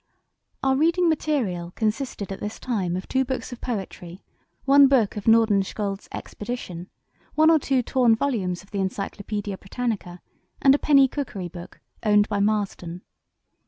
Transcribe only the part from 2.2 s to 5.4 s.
at this time of two books of poetry, one book of